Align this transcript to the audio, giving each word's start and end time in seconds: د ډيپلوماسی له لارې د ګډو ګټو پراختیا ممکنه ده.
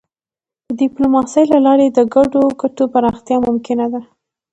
د 0.65 0.67
ډيپلوماسی 0.81 1.43
له 1.51 1.57
لارې 1.65 1.87
د 1.89 1.99
ګډو 2.15 2.43
ګټو 2.61 2.83
پراختیا 2.93 3.37
ممکنه 3.47 3.85
ده. 3.93 4.01